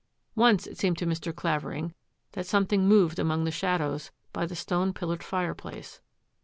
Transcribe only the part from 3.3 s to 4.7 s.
the shadows by the